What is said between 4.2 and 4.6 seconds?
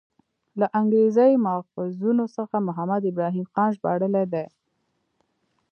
دی.